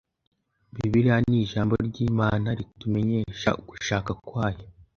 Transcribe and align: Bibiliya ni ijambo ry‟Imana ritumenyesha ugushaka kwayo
Bibiliya 0.73 1.17
ni 1.27 1.35
ijambo 1.43 1.73
ry‟Imana 1.87 2.47
ritumenyesha 2.59 3.49
ugushaka 3.61 4.11
kwayo 4.27 4.65